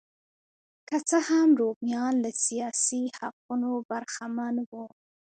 که 0.87 0.97
څه 1.09 1.17
هم 1.29 1.49
رومیان 1.61 2.13
له 2.23 2.31
سیاسي 2.45 3.03
حقونو 3.17 3.71
برخمن 3.89 4.55
وو 4.69 4.85